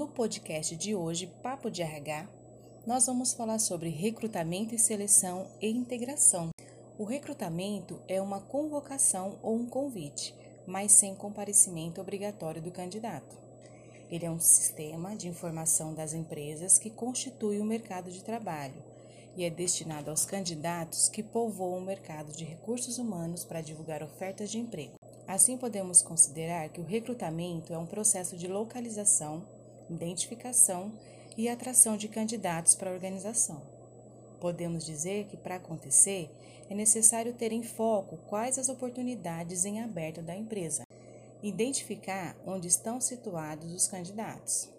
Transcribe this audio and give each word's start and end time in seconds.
No 0.00 0.08
podcast 0.08 0.74
de 0.76 0.94
hoje, 0.94 1.26
Papo 1.42 1.70
de 1.70 1.82
RH, 1.82 2.26
nós 2.86 3.04
vamos 3.04 3.34
falar 3.34 3.58
sobre 3.58 3.90
recrutamento 3.90 4.74
e 4.74 4.78
seleção 4.78 5.46
e 5.60 5.68
integração. 5.68 6.48
O 6.98 7.04
recrutamento 7.04 8.00
é 8.08 8.18
uma 8.18 8.40
convocação 8.40 9.38
ou 9.42 9.54
um 9.54 9.66
convite, 9.66 10.34
mas 10.66 10.92
sem 10.92 11.14
comparecimento 11.14 12.00
obrigatório 12.00 12.62
do 12.62 12.70
candidato. 12.70 13.36
Ele 14.10 14.24
é 14.24 14.30
um 14.30 14.40
sistema 14.40 15.14
de 15.14 15.28
informação 15.28 15.92
das 15.92 16.14
empresas 16.14 16.78
que 16.78 16.88
constitui 16.88 17.60
o 17.60 17.64
mercado 17.66 18.10
de 18.10 18.24
trabalho 18.24 18.82
e 19.36 19.44
é 19.44 19.50
destinado 19.50 20.08
aos 20.08 20.24
candidatos 20.24 21.10
que 21.10 21.22
povoam 21.22 21.76
o 21.76 21.84
mercado 21.84 22.32
de 22.32 22.46
recursos 22.46 22.96
humanos 22.96 23.44
para 23.44 23.60
divulgar 23.60 24.02
ofertas 24.02 24.50
de 24.50 24.58
emprego. 24.58 24.94
Assim, 25.28 25.58
podemos 25.58 26.00
considerar 26.00 26.70
que 26.70 26.80
o 26.80 26.86
recrutamento 26.86 27.74
é 27.74 27.76
um 27.76 27.84
processo 27.84 28.34
de 28.34 28.48
localização, 28.48 29.59
identificação 29.90 30.92
e 31.36 31.48
atração 31.48 31.96
de 31.96 32.08
candidatos 32.08 32.74
para 32.74 32.90
a 32.90 32.92
organização. 32.92 33.62
Podemos 34.40 34.84
dizer 34.84 35.26
que, 35.26 35.36
para 35.36 35.56
acontecer, 35.56 36.30
é 36.68 36.74
necessário 36.74 37.34
ter 37.34 37.52
em 37.52 37.62
foco 37.62 38.16
quais 38.28 38.58
as 38.58 38.68
oportunidades 38.68 39.64
em 39.64 39.80
aberto 39.80 40.22
da 40.22 40.34
empresa, 40.34 40.84
identificar 41.42 42.36
onde 42.46 42.68
estão 42.68 43.00
situados 43.00 43.72
os 43.72 43.88
candidatos, 43.88 44.70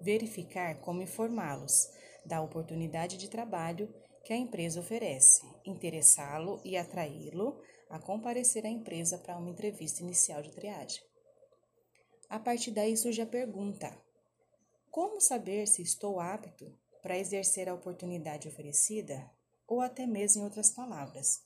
verificar 0.00 0.80
como 0.80 1.02
informá-los 1.02 1.90
da 2.24 2.40
oportunidade 2.40 3.16
de 3.16 3.28
trabalho 3.28 3.92
que 4.24 4.32
a 4.32 4.36
empresa 4.36 4.80
oferece, 4.80 5.42
interessá-lo 5.64 6.60
e 6.64 6.76
atraí-lo 6.76 7.60
a 7.88 7.98
comparecer 7.98 8.64
à 8.66 8.68
empresa 8.68 9.18
para 9.18 9.36
uma 9.36 9.50
entrevista 9.50 10.02
inicial 10.02 10.42
de 10.42 10.50
triagem. 10.50 11.02
A 12.28 12.38
partir 12.38 12.70
daí 12.70 12.96
surge 12.96 13.20
a 13.20 13.26
pergunta: 13.26 13.90
como 14.90 15.20
saber 15.20 15.68
se 15.68 15.82
estou 15.82 16.18
apto 16.18 16.76
para 17.00 17.16
exercer 17.16 17.68
a 17.68 17.74
oportunidade 17.74 18.48
oferecida? 18.48 19.30
Ou 19.66 19.80
até 19.80 20.04
mesmo 20.04 20.42
em 20.42 20.44
outras 20.44 20.70
palavras, 20.70 21.42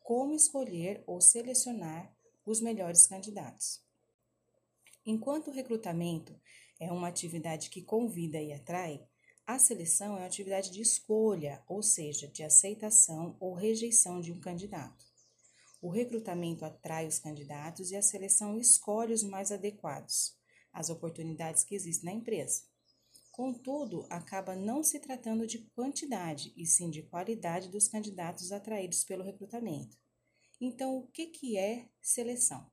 como 0.00 0.34
escolher 0.34 1.04
ou 1.06 1.20
selecionar 1.20 2.12
os 2.44 2.60
melhores 2.60 3.06
candidatos? 3.06 3.80
Enquanto 5.06 5.48
o 5.48 5.52
recrutamento 5.52 6.38
é 6.80 6.90
uma 6.90 7.08
atividade 7.08 7.70
que 7.70 7.82
convida 7.82 8.40
e 8.40 8.52
atrai, 8.52 9.06
a 9.46 9.58
seleção 9.58 10.16
é 10.16 10.18
uma 10.18 10.26
atividade 10.26 10.70
de 10.70 10.82
escolha, 10.82 11.62
ou 11.68 11.82
seja, 11.82 12.26
de 12.26 12.42
aceitação 12.42 13.36
ou 13.38 13.54
rejeição 13.54 14.20
de 14.20 14.32
um 14.32 14.40
candidato. 14.40 15.06
O 15.80 15.88
recrutamento 15.88 16.64
atrai 16.64 17.06
os 17.06 17.20
candidatos 17.20 17.92
e 17.92 17.96
a 17.96 18.02
seleção 18.02 18.58
escolhe 18.58 19.14
os 19.14 19.22
mais 19.22 19.52
adequados, 19.52 20.36
as 20.72 20.90
oportunidades 20.90 21.62
que 21.62 21.76
existem 21.76 22.12
na 22.12 22.18
empresa. 22.18 22.64
Contudo, 23.38 24.04
acaba 24.10 24.56
não 24.56 24.82
se 24.82 24.98
tratando 24.98 25.46
de 25.46 25.60
quantidade, 25.70 26.52
e 26.56 26.66
sim 26.66 26.90
de 26.90 27.04
qualidade 27.04 27.68
dos 27.68 27.86
candidatos 27.86 28.50
atraídos 28.50 29.04
pelo 29.04 29.22
recrutamento. 29.22 29.96
Então, 30.60 30.96
o 30.96 31.06
que, 31.06 31.26
que 31.26 31.56
é 31.56 31.88
seleção? 32.02 32.68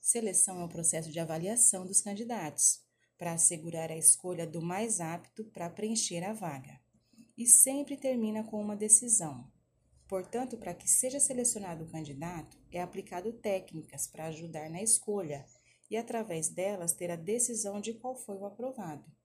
Seleção 0.00 0.60
é 0.60 0.64
o 0.64 0.68
processo 0.68 1.12
de 1.12 1.20
avaliação 1.20 1.86
dos 1.86 2.00
candidatos, 2.00 2.80
para 3.16 3.34
assegurar 3.34 3.92
a 3.92 3.96
escolha 3.96 4.44
do 4.44 4.60
mais 4.60 5.00
apto 5.00 5.44
para 5.44 5.70
preencher 5.70 6.24
a 6.24 6.32
vaga. 6.32 6.80
E 7.38 7.46
sempre 7.46 7.96
termina 7.96 8.42
com 8.42 8.60
uma 8.60 8.74
decisão. 8.74 9.48
Portanto, 10.08 10.58
para 10.58 10.74
que 10.74 10.90
seja 10.90 11.20
selecionado 11.20 11.84
o 11.84 11.88
candidato, 11.92 12.58
é 12.72 12.82
aplicado 12.82 13.32
técnicas 13.34 14.08
para 14.08 14.26
ajudar 14.26 14.68
na 14.68 14.82
escolha 14.82 15.46
e, 15.88 15.96
através 15.96 16.48
delas, 16.48 16.92
ter 16.92 17.12
a 17.12 17.14
decisão 17.14 17.80
de 17.80 17.94
qual 17.94 18.16
foi 18.16 18.36
o 18.36 18.44
aprovado. 18.44 19.19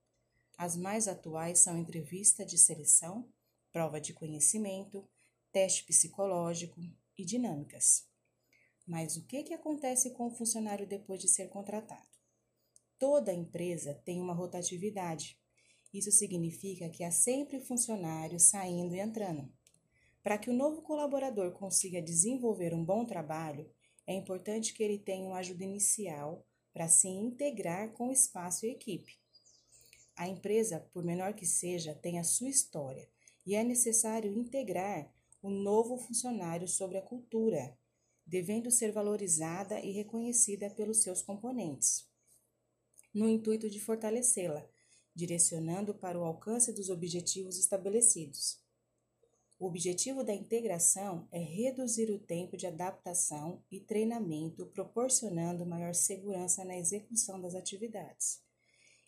As 0.58 0.78
mais 0.78 1.08
atuais 1.08 1.60
são 1.60 1.78
entrevista 1.78 2.46
de 2.46 2.58
seleção, 2.58 3.28
prova 3.74 4.00
de 4.00 4.14
conhecimento, 4.14 5.06
teste 5.52 5.84
psicológico 5.84 6.80
e 7.18 7.26
dinâmicas. 7.26 8.08
Mas 8.88 9.18
o 9.18 9.26
que, 9.26 9.44
que 9.44 9.54
acontece 9.54 10.12
com 10.12 10.28
o 10.28 10.32
funcionário 10.32 10.88
depois 10.88 11.20
de 11.20 11.28
ser 11.28 11.50
contratado? 11.50 12.08
Toda 12.98 13.34
empresa 13.34 13.94
tem 14.06 14.22
uma 14.22 14.34
rotatividade. 14.34 15.38
Isso 15.94 16.12
significa 16.12 16.90
que 16.90 17.04
há 17.04 17.12
sempre 17.12 17.60
funcionários 17.60 18.44
saindo 18.44 18.96
e 18.96 19.00
entrando. 19.00 19.52
Para 20.24 20.38
que 20.38 20.50
o 20.50 20.54
novo 20.54 20.82
colaborador 20.82 21.52
consiga 21.52 22.02
desenvolver 22.02 22.74
um 22.74 22.84
bom 22.84 23.06
trabalho, 23.06 23.70
é 24.08 24.14
importante 24.14 24.74
que 24.74 24.84
ele 24.84 25.00
tenha 25.00 25.28
uma 25.28 25.40
ajuda 25.40 25.64
inicial 25.64 26.46
para 26.74 26.88
se 26.88 27.08
integrar 27.08 27.92
com 27.92 28.08
o 28.08 28.12
espaço 28.12 28.66
e 28.66 28.72
equipe. 28.72 29.25
A 30.16 30.28
empresa, 30.28 30.80
por 30.94 31.04
menor 31.04 31.34
que 31.34 31.46
seja, 31.46 31.94
tem 31.94 32.20
a 32.20 32.24
sua 32.24 32.50
história 32.50 33.08
e 33.46 33.56
é 33.56 33.64
necessário 33.64 34.32
integrar 34.32 35.14
o 35.42 35.50
novo 35.50 35.98
funcionário 35.98 36.68
sobre 36.68 36.98
a 36.98 37.02
cultura, 37.02 37.78
devendo 38.26 38.72
ser 38.72 38.92
valorizada 38.92 39.80
e 39.80 39.92
reconhecida 39.92 40.70
pelos 40.70 41.04
seus 41.04 41.22
componentes 41.22 42.10
no 43.16 43.30
intuito 43.30 43.70
de 43.70 43.80
fortalecê-la, 43.80 44.68
direcionando 45.16 45.96
para 45.96 46.20
o 46.20 46.26
alcance 46.26 46.74
dos 46.74 46.90
objetivos 46.90 47.58
estabelecidos. 47.58 48.60
O 49.58 49.68
objetivo 49.68 50.22
da 50.22 50.34
integração 50.34 51.26
é 51.32 51.40
reduzir 51.40 52.12
o 52.12 52.20
tempo 52.20 52.58
de 52.58 52.68
adaptação 52.68 53.64
e 53.72 53.80
treinamento, 53.80 54.66
proporcionando 54.66 55.66
maior 55.66 55.96
segurança 55.96 56.66
na 56.66 56.78
execução 56.78 57.40
das 57.40 57.56
atividades, 57.56 58.44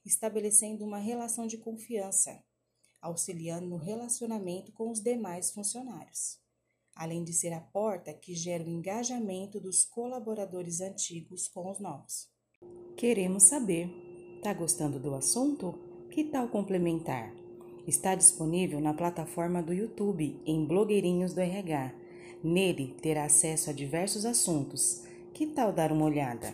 estabelecendo 0.08 0.86
uma 0.86 0.98
relação 0.98 1.48
de 1.48 1.58
confiança, 1.58 2.44
auxiliando 3.02 3.68
no 3.68 3.78
relacionamento 3.78 4.72
com 4.72 4.90
os 4.90 5.02
demais 5.02 5.52
funcionários, 5.52 6.40
além 6.96 7.24
de 7.24 7.34
ser 7.34 7.54
a 7.54 7.62
porta 7.62 8.14
que 8.14 8.36
gera 8.36 8.64
o 8.64 8.70
engajamento 8.70 9.60
dos 9.60 9.86
colaboradores 9.86 10.82
antigos 10.82 11.48
com 11.48 11.72
os 11.72 11.80
novos. 11.80 12.28
Queremos 12.96 13.44
saber. 13.44 13.90
Tá 14.42 14.54
gostando 14.54 15.00
do 15.00 15.14
assunto? 15.14 15.74
Que 16.12 16.24
tal 16.24 16.48
complementar? 16.48 17.34
Está 17.88 18.16
disponível 18.16 18.82
na 18.82 18.94
plataforma 18.94 19.64
do 19.64 19.74
YouTube 19.74 20.42
em 20.46 20.66
Blogueirinhos 20.66 21.34
do 21.34 21.40
RH. 21.40 21.94
Nele 22.44 22.96
terá 23.02 23.26
acesso 23.26 23.70
a 23.70 23.74
diversos 23.74 24.26
assuntos. 24.26 25.04
Que 25.34 25.48
tal 25.48 25.72
dar 25.72 25.92
uma 25.92 26.06
olhada? 26.06 26.46